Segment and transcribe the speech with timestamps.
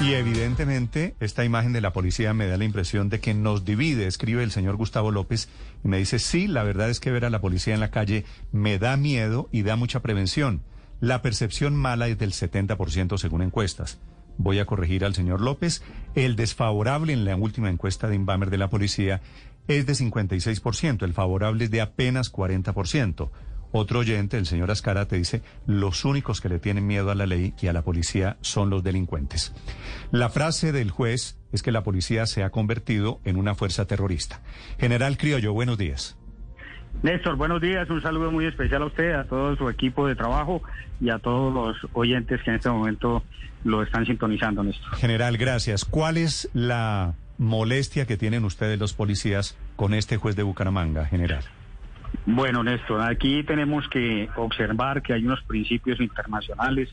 [0.00, 4.06] Y evidentemente esta imagen de la policía me da la impresión de que nos divide,
[4.06, 5.48] escribe el señor Gustavo López
[5.84, 8.24] y me dice, sí, la verdad es que ver a la policía en la calle
[8.50, 10.62] me da miedo y da mucha prevención.
[11.00, 13.98] La percepción mala es del 70% según encuestas.
[14.38, 15.82] Voy a corregir al señor López.
[16.14, 19.20] El desfavorable en la última encuesta de Inbamer de la policía
[19.68, 23.30] es de 56%, el favorable es de apenas 40%.
[23.72, 27.24] Otro oyente, el señor Ascara, te dice, los únicos que le tienen miedo a la
[27.24, 29.54] ley y a la policía son los delincuentes.
[30.10, 34.42] La frase del juez es que la policía se ha convertido en una fuerza terrorista.
[34.78, 36.18] General Criollo, buenos días.
[37.02, 37.88] Néstor, buenos días.
[37.88, 40.62] Un saludo muy especial a usted, a todo su equipo de trabajo
[41.00, 43.24] y a todos los oyentes que en este momento
[43.64, 44.94] lo están sintonizando, Néstor.
[44.96, 45.86] General, gracias.
[45.86, 51.42] ¿Cuál es la molestia que tienen ustedes los policías con este juez de Bucaramanga, general?
[52.26, 56.88] Bueno, Néstor, aquí tenemos que observar que hay unos principios internacionales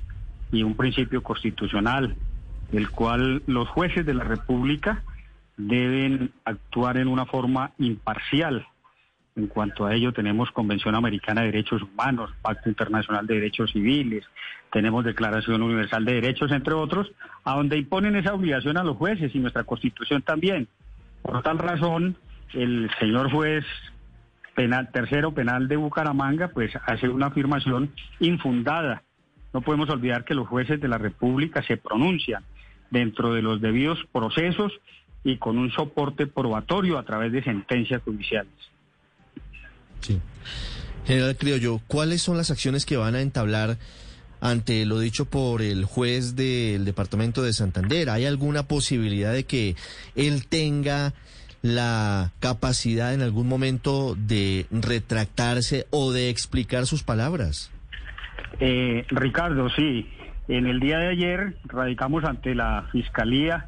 [0.52, 2.16] y un principio constitucional,
[2.72, 5.04] el cual los jueces de la República
[5.58, 8.66] deben actuar en una forma imparcial.
[9.36, 14.26] En cuanto a ello, tenemos Convención Americana de Derechos Humanos, Pacto Internacional de Derechos Civiles,
[14.72, 17.12] tenemos Declaración Universal de Derechos, entre otros,
[17.44, 20.68] a donde imponen esa obligación a los jueces y nuestra Constitución también.
[21.22, 22.16] Por tal razón,
[22.54, 23.66] el señor juez
[24.60, 29.04] penal, tercero penal de Bucaramanga, pues hace una afirmación infundada.
[29.54, 32.44] No podemos olvidar que los jueces de la República se pronuncian
[32.92, 34.74] dentro de los debidos procesos
[35.24, 38.52] y con un soporte probatorio a través de sentencias judiciales.
[40.02, 40.20] Sí.
[41.06, 43.78] General Criollo, ¿cuáles son las acciones que van a entablar
[44.42, 48.10] ante lo dicho por el juez del departamento de Santander?
[48.10, 49.78] ¿Hay alguna posibilidad de que
[50.16, 51.14] él tenga
[51.62, 57.72] la capacidad en algún momento de retractarse o de explicar sus palabras?
[58.60, 60.08] Eh, Ricardo, sí.
[60.48, 63.68] En el día de ayer radicamos ante la Fiscalía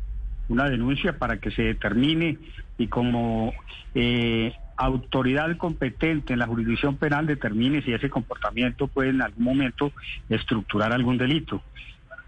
[0.50, 2.38] una denuncia para que se determine
[2.78, 3.54] y como
[3.94, 9.92] eh, autoridad competente en la jurisdicción penal determine si ese comportamiento puede en algún momento
[10.30, 11.62] estructurar algún delito.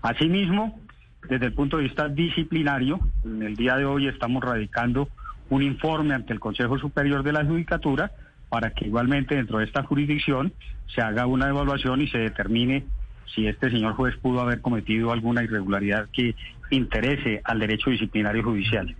[0.01, 0.80] Asimismo,
[1.28, 5.09] desde el punto de vista disciplinario, en el día de hoy estamos radicando
[5.50, 8.12] un informe ante el Consejo Superior de la Judicatura
[8.50, 10.54] para que igualmente dentro de esta jurisdicción
[10.94, 12.86] se haga una evaluación y se determine
[13.34, 16.36] si este señor juez pudo haber cometido alguna irregularidad que
[16.70, 18.96] interese al derecho disciplinario judicial.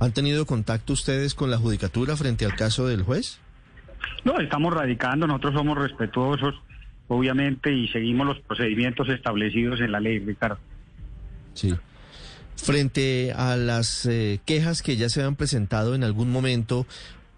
[0.00, 3.40] ¿Han tenido contacto ustedes con la judicatura frente al caso del juez?
[4.24, 6.54] No, estamos radicando, nosotros somos respetuosos,
[7.08, 10.58] obviamente, y seguimos los procedimientos establecidos en la ley, Ricardo.
[11.54, 11.74] Sí.
[12.62, 16.86] Frente a las eh, quejas que ya se han presentado en algún momento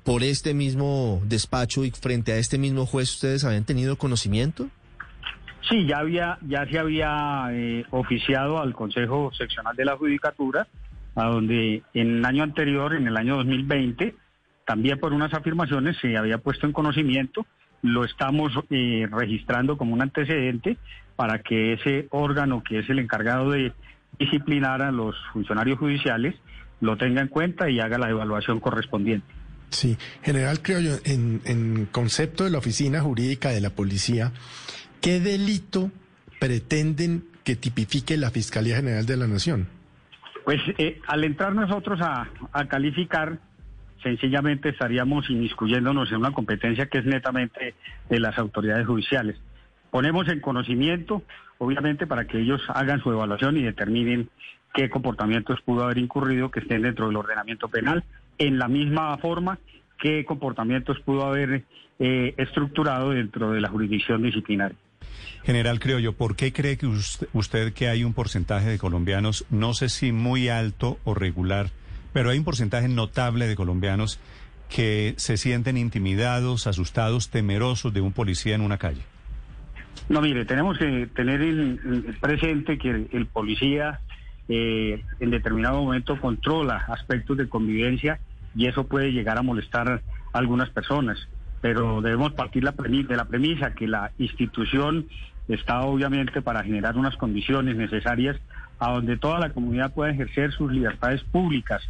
[0.04, 4.68] por este mismo despacho y frente a este mismo juez, ¿ustedes habían tenido conocimiento?
[5.68, 10.66] Sí, ya había, ya se había eh, oficiado al Consejo Seccional de la Judicatura,
[11.14, 14.14] a donde en el año anterior, en el año 2020,
[14.64, 17.46] también por unas afirmaciones se había puesto en conocimiento,
[17.82, 20.76] lo estamos eh, registrando como un antecedente
[21.14, 23.72] para que ese órgano que es el encargado de
[24.20, 26.36] disciplinar a los funcionarios judiciales
[26.80, 29.26] lo tenga en cuenta y haga la evaluación correspondiente.
[29.70, 30.60] Sí, general
[31.04, 34.32] en, en concepto de la oficina jurídica de la policía,
[35.00, 35.90] ¿qué delito
[36.38, 39.68] pretenden que tipifique la Fiscalía General de la Nación?
[40.44, 43.38] Pues eh, al entrar nosotros a, a, calificar,
[44.02, 47.74] sencillamente estaríamos inmiscuyéndonos en una competencia que es netamente
[48.08, 49.36] de las autoridades judiciales.
[49.90, 51.22] Ponemos en conocimiento,
[51.58, 54.28] obviamente, para que ellos hagan su evaluación y determinen
[54.72, 58.04] qué comportamientos pudo haber incurrido que estén dentro del ordenamiento penal,
[58.38, 59.58] en la misma forma
[59.98, 61.64] qué comportamientos pudo haber
[61.98, 64.76] eh, estructurado dentro de la jurisdicción disciplinaria.
[65.44, 69.88] General Criollo, ¿por qué cree que usted que hay un porcentaje de colombianos, no sé
[69.88, 71.70] si muy alto o regular,
[72.12, 74.20] pero hay un porcentaje notable de colombianos
[74.68, 79.02] que se sienten intimidados, asustados, temerosos de un policía en una calle?
[80.08, 84.00] No, mire, tenemos que tener el, presente que el, policía
[84.48, 88.18] eh, en determinado momento controla aspectos de convivencia
[88.54, 90.00] y eso puede llegar a molestar a
[90.32, 91.28] algunas personas
[91.60, 95.06] pero debemos partir la de la premisa que la institución
[95.48, 98.36] está obviamente para generar unas condiciones necesarias
[98.78, 101.82] a donde toda la comunidad pueda ejercer sus libertades públicas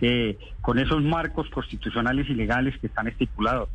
[0.00, 3.68] eh, con esos marcos constitucionales y legales que están estipulados.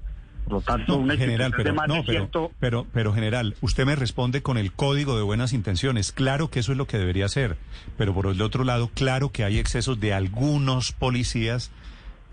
[0.47, 3.13] Por lo tanto, No, una general, pero, de más no, de pero, ciento- pero, pero
[3.13, 6.13] general, usted me responde con el código de buenas intenciones.
[6.13, 7.57] Claro que eso es lo que debería ser,
[7.97, 11.71] pero por el otro lado, claro que hay excesos de algunos policías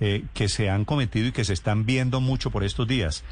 [0.00, 3.25] eh, que se han cometido y que se están viendo mucho por estos días.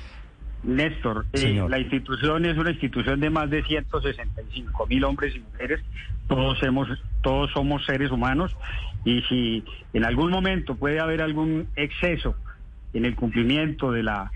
[0.65, 5.81] Néstor, eh, la institución es una institución de más de 165 mil hombres y mujeres.
[6.29, 6.89] Todos hemos,
[7.21, 8.57] todos somos seres humanos
[9.05, 12.37] y si en algún momento puede haber algún exceso
[12.95, 14.31] en el cumplimiento de la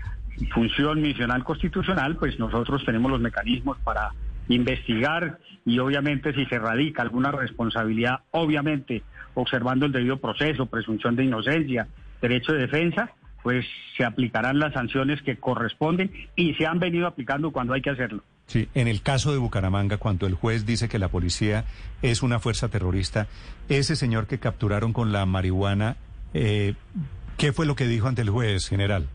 [0.45, 4.11] función misional constitucional, pues nosotros tenemos los mecanismos para
[4.49, 9.03] investigar y obviamente si se radica alguna responsabilidad, obviamente
[9.33, 11.87] observando el debido proceso, presunción de inocencia,
[12.21, 13.11] derecho de defensa,
[13.43, 17.91] pues se aplicarán las sanciones que corresponden y se han venido aplicando cuando hay que
[17.91, 18.23] hacerlo.
[18.47, 21.65] Sí, en el caso de Bucaramanga, cuando el juez dice que la policía
[22.01, 23.27] es una fuerza terrorista,
[23.67, 25.97] ese señor que capturaron con la marihuana,
[26.33, 26.73] eh,
[27.37, 29.07] ¿qué fue lo que dijo ante el juez, general?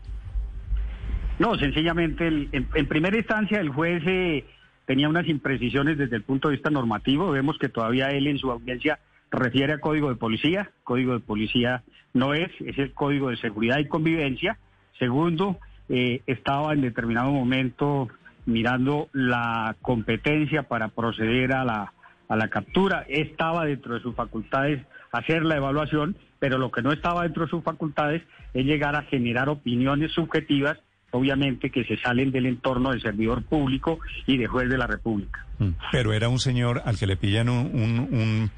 [1.43, 4.45] No, sencillamente, el- en, primera instancia el juez eh,
[4.85, 7.31] tenía unas imprecisiones desde el punto de vista normativo.
[7.31, 8.99] Vemos que todavía él en su audiencia
[9.29, 10.71] refiere a código de policía.
[10.85, 14.57] Código de policía no es, es el código de seguridad y convivencia.
[14.97, 15.57] Segundo,
[15.89, 18.07] eh, estaba en determinado momento
[18.45, 21.91] mirando la competencia para proceder a la,
[22.29, 23.05] a la captura.
[23.09, 24.81] Estaba dentro de sus facultades
[25.11, 28.21] hacer la evaluación, pero lo que no estaba dentro de sus facultades
[28.53, 30.79] es llegar a generar opiniones subjetivas,
[31.13, 35.45] obviamente que se salen del entorno del servidor público y de juez de la República.
[35.59, 35.69] Mm.
[35.91, 38.51] Pero era un señor al que le pillan un, un, un-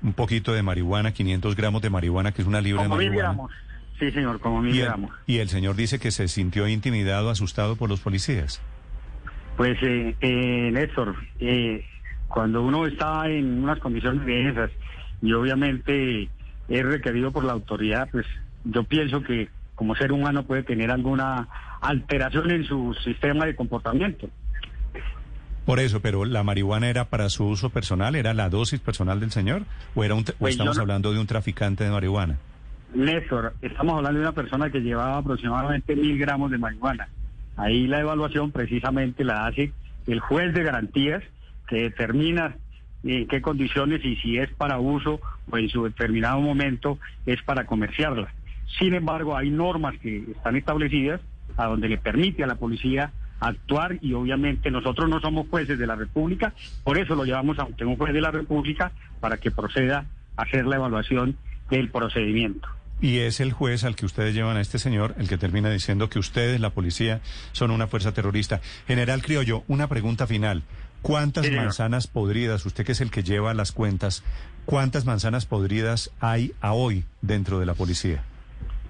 [0.00, 3.08] un poquito de marihuana, 500 gramos de marihuana, que es una libra de Como mil
[3.08, 3.32] marihuana.
[3.34, 3.52] gramos.
[3.98, 5.10] Sí, señor, como mil Y el, gramos.
[5.26, 8.62] y el señor dice que se sintió intimidado, asustado por los policías.
[9.56, 11.84] Pues, eh, eh, Néstor, eh,
[12.28, 14.70] cuando uno está en unas condiciones de esas
[15.20, 16.28] y obviamente
[16.68, 18.24] es requerido por la autoridad, pues
[18.64, 19.48] yo pienso que
[19.78, 21.46] como ser humano puede tener alguna
[21.80, 24.28] alteración en su sistema de comportamiento.
[25.64, 29.30] Por eso, pero la marihuana era para su uso personal, era la dosis personal del
[29.30, 29.62] señor,
[29.94, 32.38] o era un, o Pues estamos no- hablando de un traficante de marihuana.
[32.94, 37.08] Néstor, estamos hablando de una persona que llevaba aproximadamente mil gramos de marihuana.
[37.56, 39.72] Ahí la evaluación precisamente la hace
[40.06, 41.22] el juez de garantías
[41.68, 42.56] que determina
[43.04, 45.20] en qué condiciones y si es para uso
[45.50, 48.32] o en su determinado momento es para comerciarla.
[48.78, 51.20] Sin embargo, hay normas que están establecidas
[51.56, 55.86] a donde le permite a la policía actuar y obviamente nosotros no somos jueces de
[55.86, 56.52] la República,
[56.84, 60.06] por eso lo llevamos ante un juez de la República para que proceda
[60.36, 61.36] a hacer la evaluación
[61.70, 62.68] del procedimiento.
[63.00, 66.08] Y es el juez al que ustedes llevan a este señor el que termina diciendo
[66.08, 67.20] que ustedes, la policía,
[67.52, 68.60] son una fuerza terrorista.
[68.88, 70.64] General Criollo, una pregunta final.
[71.00, 74.24] ¿Cuántas Sí, manzanas podridas, usted que es el que lleva las cuentas,
[74.64, 78.24] cuántas manzanas podridas hay a hoy dentro de la policía?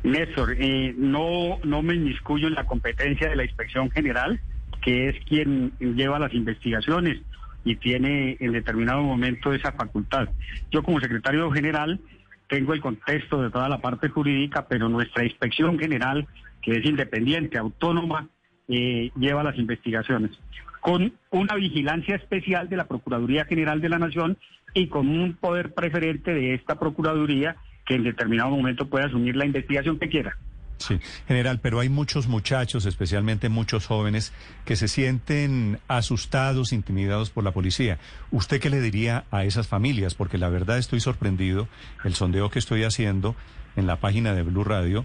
[0.02, 4.40] Néstor, eh, no, no me inmiscuyo en la competencia de la Inspección General,
[4.82, 7.20] que es quien lleva las investigaciones
[7.64, 10.28] y tiene en determinado momento esa facultad.
[10.70, 12.00] Yo como secretario general
[12.48, 16.26] tengo el contexto de toda la parte jurídica, pero nuestra Inspección General,
[16.62, 18.28] que es independiente, autónoma,
[18.68, 20.38] eh, lleva las investigaciones
[20.80, 24.38] con una vigilancia especial de la Procuraduría General de la Nación
[24.74, 27.56] y con un poder preferente de esta Procuraduría
[27.88, 30.36] que en determinado momento puede asumir la investigación que quiera.
[30.76, 34.32] Sí, general, pero hay muchos muchachos, especialmente muchos jóvenes,
[34.64, 37.98] que se sienten asustados, intimidados por la policía.
[38.30, 40.14] ¿Usted qué le diría a esas familias?
[40.14, 41.66] Porque la verdad estoy sorprendido,
[42.04, 43.34] el sondeo que estoy haciendo
[43.74, 45.04] en la página de Blue Radio,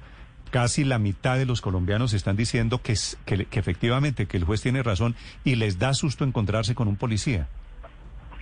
[0.52, 2.94] casi la mitad de los colombianos están diciendo que,
[3.26, 7.48] que efectivamente que el juez tiene razón y les da susto encontrarse con un policía.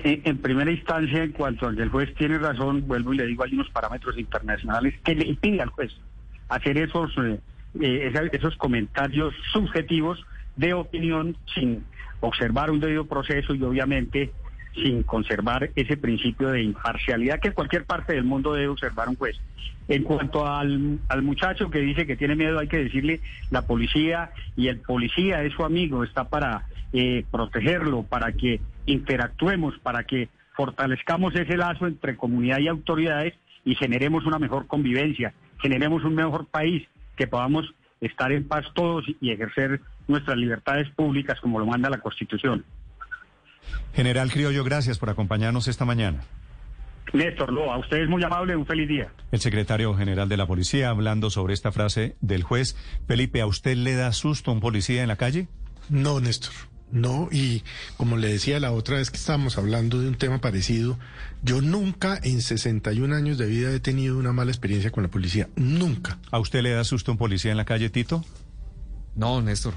[0.04, 3.28] En, en primera instancia, en cuanto a que el juez tiene razón, vuelvo y le
[3.28, 5.92] digo, hay unos parámetros internacionales que le impiden al juez
[6.50, 7.40] hacer esos, eh,
[7.80, 10.24] eh, esos comentarios subjetivos
[10.58, 11.84] de opinión sin
[12.20, 14.32] observar un debido proceso y obviamente
[14.74, 19.16] sin conservar ese principio de imparcialidad que en cualquier parte del mundo debe observar un
[19.16, 19.38] juez.
[19.88, 24.32] En cuanto al, al muchacho que dice que tiene miedo, hay que decirle, la policía
[24.56, 30.30] y el policía es su amigo, está para eh, protegerlo, para que interactuemos, para que
[30.56, 33.34] fortalezcamos ese lazo entre comunidad y autoridades
[33.66, 39.06] y generemos una mejor convivencia, generemos un mejor país, que podamos estar en paz todos
[39.20, 42.66] y ejercer nuestras libertades públicas como lo manda la Constitución.
[43.94, 46.24] General Criollo, gracias por acompañarnos esta mañana.
[47.14, 49.12] Néstor, no, a ustedes muy amable, un feliz día.
[49.32, 52.76] El secretario general de la policía hablando sobre esta frase del juez.
[53.08, 55.48] Felipe, ¿a usted le da susto un policía en la calle?
[55.90, 56.54] No, Néstor.
[56.92, 57.64] No, y
[57.96, 61.00] como le decía la otra vez que estábamos hablando de un tema parecido,
[61.42, 65.48] yo nunca en 61 años de vida he tenido una mala experiencia con la policía.
[65.56, 66.20] Nunca.
[66.32, 68.26] ¿A usted le da susto un policía en la calle, Tito?
[69.16, 69.74] No, Néstor.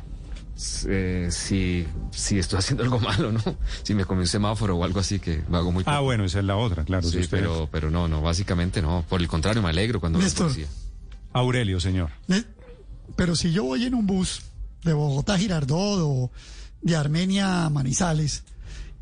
[0.86, 3.40] Eh, si, si estoy haciendo algo malo, ¿no?
[3.82, 6.04] Si me comí un semáforo o algo así que lo hago muy Ah, poco.
[6.04, 7.02] bueno, esa es la otra, claro.
[7.06, 9.04] si Sí, usted- pero, pero no, no, básicamente no.
[9.08, 10.46] Por el contrario, me alegro cuando veo Néstor.
[10.48, 10.66] policía.
[11.32, 12.10] Aurelio, señor.
[12.28, 12.44] Ne-
[13.16, 14.42] Pero si yo voy en un bus
[14.84, 16.30] de Bogotá a Girardot o
[16.82, 18.44] de Armenia a Manizales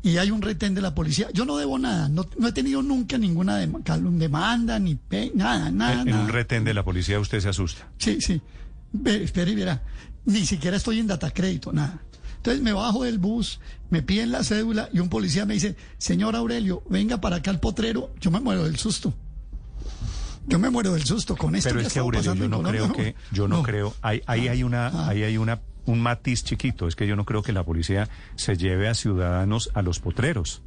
[0.01, 2.81] y hay un retén de la policía, yo no debo nada, no, no he tenido
[2.81, 6.01] nunca ninguna dem- demanda, ni pe- nada, nada.
[6.01, 7.87] En, un retén de la policía usted se asusta.
[7.99, 8.41] Sí, sí.
[8.91, 9.81] Ve, espere y verá.
[10.25, 12.01] Ni siquiera estoy en data crédito, nada.
[12.37, 16.35] Entonces me bajo del bus, me piden la cédula y un policía me dice, señor
[16.35, 18.13] Aurelio, venga para acá al potrero.
[18.19, 19.13] Yo me muero del susto.
[20.47, 21.69] Yo me muero del susto con esto.
[21.69, 24.63] Pero que es que Aurelio, yo no creo que, yo no, creo, ahí, ahí hay
[24.63, 25.07] una, Ah.
[25.09, 28.57] ahí hay una, un matiz chiquito, es que yo no creo que la policía se
[28.57, 30.61] lleve a ciudadanos a los potreros.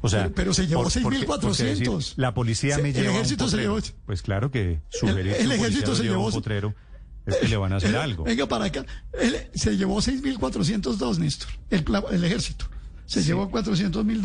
[0.00, 1.40] O sea, Pero- pero se llevó por- porque- 6.400.
[1.40, 4.50] porque decir, La policía Se- me el lleva a un ejército se llevó- Pues claro
[4.52, 6.74] que sugerir El- el ejército se lleve a un llevó- potrero
[7.26, 8.24] es que le van a hacer algo.
[8.24, 8.84] Venga para acá.
[9.20, 11.48] Él se llevó 6.402, Néstor.
[11.70, 12.66] El, el ejército.
[13.06, 14.20] Se llevó 400 mil.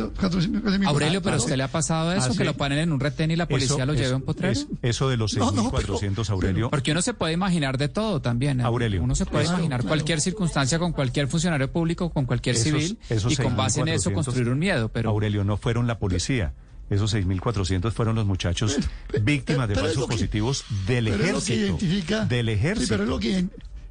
[0.87, 2.43] Aurelio, pero a usted le ha pasado eso, Ah, que sí.
[2.43, 4.51] lo ponen en un retén y la policía Eso- lo lleva eso- a un potrero.
[4.53, 6.69] es- eso de los No, no, 6.400, pero- Aurelio.
[6.71, 8.59] Porque uno se puede imaginar de todo también.
[8.59, 8.63] ¿eh?
[8.63, 9.03] Aurelio.
[9.03, 9.89] Uno se puede Claro, imaginar claro.
[9.89, 13.89] cualquier circunstancia con cualquier funcionario público, con cualquier Esos- civil, esos y con base en
[13.89, 14.89] eso 6.400, construir un miedo.
[14.89, 16.53] Pero Aurelio, no fueron la policía.
[16.91, 18.77] Esos 6.400 fueron los muchachos
[19.23, 21.55] víctimas de pero es falsos que- positivos del pero es lo que ejército.
[21.85, 22.25] identifica.
[22.25, 22.89] Del Sí, ejército.
[22.89, 23.45] pero es lo que.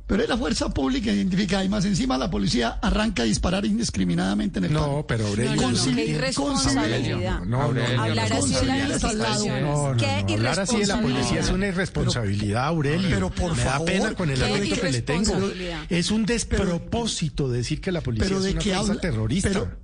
[0.06, 4.58] Pero es la fuerza pública identificada y más encima la policía arranca a disparar indiscriminadamente
[4.58, 5.54] en el No, pero Aurelio.
[5.54, 7.40] No, no, no, qué irresponsabilidad.
[7.44, 11.40] No, no, Hablar no, así de la no, Qué no, hablar así de la policía
[11.40, 12.64] es una irresponsabilidad.
[12.66, 13.08] Aurelio.
[13.08, 15.50] pero por Me da favor, pena con el afecto que le tengo.
[15.88, 19.76] Es un despropósito decir que la policía Pero es de una fuerza terrorista.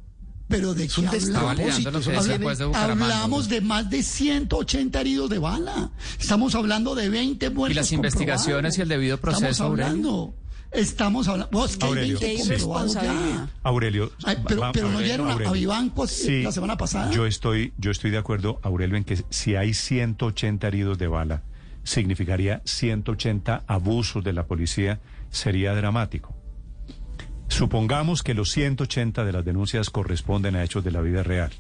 [0.49, 1.57] Pero, de qué hablamos.
[1.57, 2.71] De.
[2.75, 5.91] Hablamos de más de 180 heridos de bala.
[6.21, 7.73] Estamos hablando de 20 muertos.
[7.73, 10.35] Y las investigaciones y el debido proceso, Estamos hablando.
[10.73, 11.51] Estamos hablando.
[11.53, 13.01] Vos, que hay Aurelio, 20 Qué comprobados ya.
[13.05, 13.49] irresponsabilidad.
[13.63, 14.13] Aurelio.
[14.25, 15.53] Ay, pero- va- pero no Aurelio, dieron a- a Aurelio.
[15.55, 17.11] Vivanco Sí, la semana pasada.
[17.13, 21.43] Yo estoy, yo estoy de acuerdo, Aurelio, en que si hay 180 heridos de bala,
[21.85, 25.01] significaría 180 abusos de la policía,
[25.31, 26.35] sería dramático.
[27.57, 31.51] Supongamos que los 180 de las denuncias corresponden a hechos de la vida real.